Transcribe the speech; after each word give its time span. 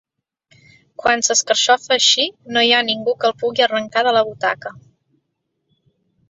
Quan 1.01 1.19
s'escarxofa 1.27 1.93
així, 1.95 2.25
no 2.55 2.63
hi 2.69 2.73
ha 2.77 2.79
ningú 2.87 3.15
que 3.21 3.29
el 3.29 3.37
pugui 3.43 3.67
arrencar 3.67 4.05
de 4.09 4.15
la 4.19 4.25
butaca. 4.31 4.73